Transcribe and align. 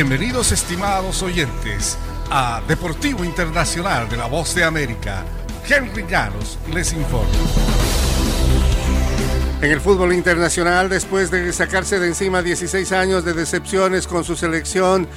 Bienvenidos 0.00 0.52
estimados 0.52 1.24
oyentes 1.24 1.98
a 2.30 2.62
Deportivo 2.68 3.24
Internacional 3.24 4.08
de 4.08 4.16
la 4.16 4.26
Voz 4.26 4.54
de 4.54 4.62
América. 4.62 5.24
Henry 5.68 6.06
Llanos 6.08 6.56
les 6.72 6.92
informa. 6.92 7.32
En 9.60 9.72
el 9.72 9.80
fútbol 9.80 10.12
internacional, 10.12 10.88
después 10.88 11.32
de 11.32 11.52
sacarse 11.52 11.98
de 11.98 12.06
encima 12.06 12.42
16 12.42 12.92
años 12.92 13.24
de 13.24 13.32
decepciones 13.32 14.06
con 14.06 14.22
su 14.22 14.36
selección, 14.36 15.08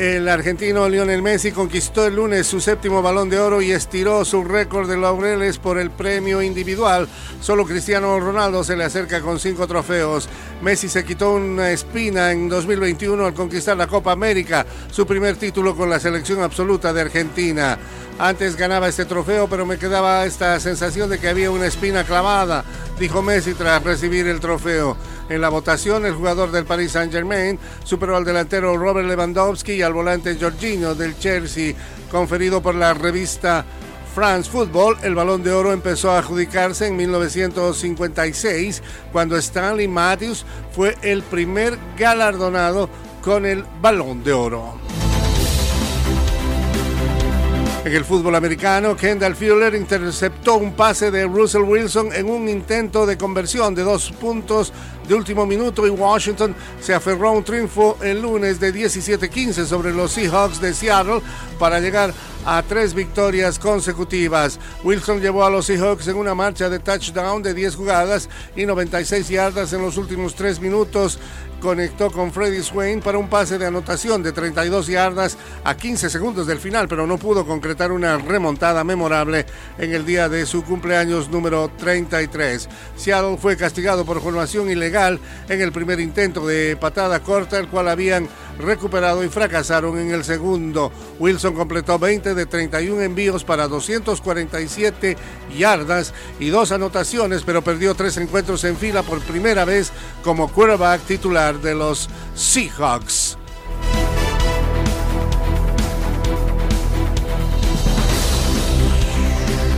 el 0.00 0.30
argentino 0.30 0.88
Lionel 0.88 1.20
Messi 1.20 1.52
conquistó 1.52 2.06
el 2.06 2.16
lunes 2.16 2.46
su 2.46 2.58
séptimo 2.58 3.02
balón 3.02 3.28
de 3.28 3.38
oro 3.38 3.60
y 3.60 3.70
estiró 3.70 4.24
su 4.24 4.42
récord 4.42 4.88
de 4.88 4.96
laureles 4.96 5.58
por 5.58 5.78
el 5.78 5.90
premio 5.90 6.40
individual. 6.40 7.06
Solo 7.42 7.66
Cristiano 7.66 8.18
Ronaldo 8.18 8.64
se 8.64 8.78
le 8.78 8.84
acerca 8.84 9.20
con 9.20 9.38
cinco 9.38 9.66
trofeos. 9.66 10.26
Messi 10.62 10.88
se 10.88 11.04
quitó 11.04 11.34
una 11.34 11.70
espina 11.70 12.32
en 12.32 12.48
2021 12.48 13.26
al 13.26 13.34
conquistar 13.34 13.76
la 13.76 13.88
Copa 13.88 14.12
América, 14.12 14.64
su 14.90 15.06
primer 15.06 15.36
título 15.36 15.76
con 15.76 15.90
la 15.90 16.00
selección 16.00 16.42
absoluta 16.42 16.94
de 16.94 17.02
Argentina. 17.02 17.78
Antes 18.18 18.56
ganaba 18.56 18.88
este 18.88 19.04
trofeo, 19.04 19.48
pero 19.48 19.66
me 19.66 19.76
quedaba 19.76 20.24
esta 20.24 20.58
sensación 20.60 21.10
de 21.10 21.18
que 21.18 21.28
había 21.28 21.50
una 21.50 21.66
espina 21.66 22.04
clavada, 22.04 22.64
dijo 22.98 23.20
Messi 23.20 23.52
tras 23.52 23.84
recibir 23.84 24.26
el 24.28 24.40
trofeo. 24.40 24.96
En 25.30 25.40
la 25.40 25.48
votación, 25.48 26.04
el 26.04 26.14
jugador 26.14 26.50
del 26.50 26.64
Paris 26.64 26.90
Saint-Germain 26.90 27.56
superó 27.84 28.16
al 28.16 28.24
delantero 28.24 28.76
Robert 28.76 29.06
Lewandowski 29.06 29.74
y 29.74 29.82
al 29.82 29.92
volante 29.92 30.36
Jorginho 30.38 30.96
del 30.96 31.16
Chelsea, 31.20 31.72
conferido 32.10 32.60
por 32.60 32.74
la 32.74 32.94
revista 32.94 33.64
France 34.12 34.50
Football, 34.50 34.98
el 35.04 35.14
balón 35.14 35.44
de 35.44 35.52
oro 35.52 35.72
empezó 35.72 36.10
a 36.10 36.18
adjudicarse 36.18 36.88
en 36.88 36.96
1956, 36.96 38.82
cuando 39.12 39.36
Stanley 39.36 39.86
Matthews 39.86 40.44
fue 40.72 40.96
el 41.00 41.22
primer 41.22 41.78
galardonado 41.96 42.90
con 43.22 43.46
el 43.46 43.64
balón 43.80 44.24
de 44.24 44.32
oro. 44.32 44.80
En 47.82 47.94
el 47.94 48.04
fútbol 48.04 48.34
americano, 48.34 48.94
Kendall 48.94 49.34
Fuller 49.34 49.74
interceptó 49.74 50.56
un 50.56 50.74
pase 50.74 51.10
de 51.10 51.24
Russell 51.24 51.62
Wilson 51.62 52.12
en 52.12 52.28
un 52.28 52.46
intento 52.46 53.06
de 53.06 53.16
conversión 53.16 53.74
de 53.74 53.84
dos 53.84 54.10
puntos 54.12 54.70
de 55.10 55.16
último 55.16 55.44
minuto 55.44 55.84
y 55.88 55.90
Washington 55.90 56.54
se 56.80 56.94
aferró 56.94 57.30
a 57.30 57.32
un 57.32 57.42
triunfo 57.42 57.98
el 58.00 58.22
lunes 58.22 58.60
de 58.60 58.72
17-15 58.72 59.66
sobre 59.66 59.92
los 59.92 60.12
Seahawks 60.12 60.60
de 60.60 60.72
Seattle 60.72 61.20
para 61.60 61.78
llegar 61.78 62.12
a 62.46 62.62
tres 62.62 62.94
victorias 62.94 63.58
consecutivas. 63.58 64.58
Wilson 64.82 65.20
llevó 65.20 65.44
a 65.44 65.50
los 65.50 65.66
Seahawks 65.66 66.08
en 66.08 66.16
una 66.16 66.34
marcha 66.34 66.70
de 66.70 66.80
touchdown 66.80 67.42
de 67.42 67.54
10 67.54 67.76
jugadas 67.76 68.28
y 68.56 68.66
96 68.66 69.28
yardas 69.28 69.72
en 69.74 69.82
los 69.82 69.98
últimos 69.98 70.34
tres 70.34 70.58
minutos 70.58 71.20
conectó 71.60 72.10
con 72.10 72.32
Freddy 72.32 72.62
Swain 72.62 73.00
para 73.00 73.18
un 73.18 73.28
pase 73.28 73.58
de 73.58 73.66
anotación 73.66 74.22
de 74.22 74.32
32 74.32 74.86
yardas 74.86 75.36
a 75.62 75.76
15 75.76 76.10
segundos 76.10 76.46
del 76.46 76.58
final, 76.58 76.88
pero 76.88 77.06
no 77.06 77.18
pudo 77.18 77.46
concretar 77.46 77.92
una 77.92 78.16
remontada 78.16 78.82
memorable 78.82 79.46
en 79.78 79.94
el 79.94 80.06
día 80.06 80.28
de 80.28 80.46
su 80.46 80.64
cumpleaños 80.64 81.28
número 81.28 81.70
33. 81.76 82.68
Seattle 82.96 83.36
fue 83.36 83.56
castigado 83.56 84.04
por 84.04 84.22
formación 84.22 84.70
ilegal 84.70 85.20
en 85.48 85.60
el 85.60 85.70
primer 85.70 86.00
intento 86.00 86.46
de 86.46 86.76
patada 86.76 87.20
corta, 87.20 87.58
el 87.58 87.68
cual 87.68 87.88
habían 87.88 88.28
recuperado 88.62 89.24
y 89.24 89.28
fracasaron 89.28 89.98
en 89.98 90.10
el 90.10 90.24
segundo. 90.24 90.92
Wilson 91.18 91.54
completó 91.54 91.98
20 91.98 92.34
de 92.34 92.46
31 92.46 93.02
envíos 93.02 93.44
para 93.44 93.68
247 93.68 95.16
yardas 95.56 96.14
y 96.38 96.48
dos 96.48 96.72
anotaciones, 96.72 97.42
pero 97.44 97.62
perdió 97.62 97.94
tres 97.94 98.16
encuentros 98.16 98.64
en 98.64 98.76
fila 98.76 99.02
por 99.02 99.20
primera 99.20 99.64
vez 99.64 99.92
como 100.22 100.48
quarterback 100.48 101.02
titular 101.02 101.60
de 101.60 101.74
los 101.74 102.08
Seahawks. 102.34 103.36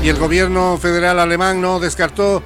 Y 0.03 0.08
el 0.08 0.19
gobierno 0.19 0.78
federal 0.78 1.20
alemán 1.20 1.60
no 1.60 1.78
descartó 1.78 2.43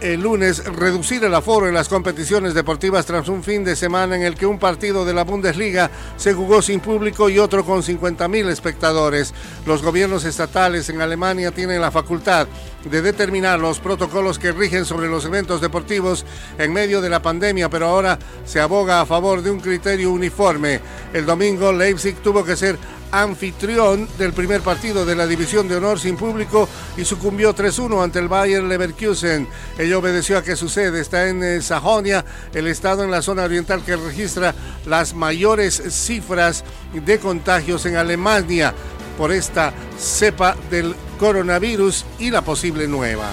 el 0.00 0.20
lunes 0.20 0.64
reducir 0.64 1.24
el 1.24 1.34
aforo 1.34 1.68
en 1.68 1.74
las 1.74 1.88
competiciones 1.88 2.54
deportivas 2.54 3.06
tras 3.06 3.28
un 3.28 3.42
fin 3.42 3.64
de 3.64 3.76
semana 3.76 4.16
en 4.16 4.22
el 4.22 4.34
que 4.34 4.46
un 4.46 4.58
partido 4.58 5.04
de 5.04 5.14
la 5.14 5.24
Bundesliga 5.24 5.90
se 6.16 6.34
jugó 6.34 6.62
sin 6.62 6.80
público 6.80 7.28
y 7.28 7.38
otro 7.38 7.64
con 7.64 7.82
50.000 7.82 8.48
espectadores. 8.48 9.34
Los 9.66 9.82
gobiernos 9.82 10.24
estatales 10.24 10.88
en 10.88 11.00
Alemania 11.00 11.50
tienen 11.50 11.80
la 11.80 11.90
facultad 11.90 12.46
de 12.84 13.02
determinar 13.02 13.58
los 13.58 13.80
protocolos 13.80 14.38
que 14.38 14.52
rigen 14.52 14.84
sobre 14.84 15.08
los 15.08 15.24
eventos 15.24 15.60
deportivos 15.60 16.24
en 16.58 16.72
medio 16.72 17.00
de 17.00 17.10
la 17.10 17.22
pandemia, 17.22 17.70
pero 17.70 17.86
ahora 17.86 18.18
se 18.44 18.60
aboga 18.60 19.00
a 19.00 19.06
favor 19.06 19.42
de 19.42 19.50
un 19.50 19.60
criterio 19.60 20.12
uniforme. 20.12 20.80
El 21.12 21.26
domingo 21.26 21.72
Leipzig 21.72 22.16
tuvo 22.16 22.44
que 22.44 22.56
ser 22.56 22.78
anfitrión 23.22 24.08
del 24.18 24.32
primer 24.32 24.60
partido 24.60 25.04
de 25.06 25.14
la 25.14 25.26
División 25.26 25.68
de 25.68 25.76
Honor 25.76 26.00
sin 26.00 26.16
público 26.16 26.68
y 26.96 27.04
sucumbió 27.04 27.54
3-1 27.54 28.02
ante 28.02 28.18
el 28.18 28.28
Bayern 28.28 28.68
Leverkusen. 28.68 29.48
Ello 29.78 29.98
obedeció 29.98 30.38
a 30.38 30.42
que 30.42 30.56
su 30.56 30.68
sede 30.68 31.00
está 31.00 31.28
en 31.28 31.42
eh, 31.42 31.62
Sajonia, 31.62 32.24
el 32.52 32.66
estado 32.66 33.04
en 33.04 33.10
la 33.10 33.22
zona 33.22 33.44
oriental 33.44 33.84
que 33.84 33.96
registra 33.96 34.54
las 34.86 35.14
mayores 35.14 35.82
cifras 35.90 36.64
de 36.92 37.18
contagios 37.18 37.86
en 37.86 37.96
Alemania 37.96 38.74
por 39.16 39.32
esta 39.32 39.72
cepa 39.98 40.56
del 40.70 40.94
coronavirus 41.18 42.04
y 42.18 42.30
la 42.30 42.42
posible 42.42 42.88
nueva. 42.88 43.30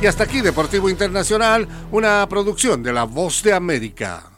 Y 0.00 0.06
hasta 0.06 0.24
aquí 0.24 0.40
Deportivo 0.40 0.90
Internacional, 0.90 1.66
una 1.90 2.26
producción 2.28 2.82
de 2.82 2.92
La 2.92 3.04
Voz 3.04 3.42
de 3.42 3.54
América. 3.54 4.33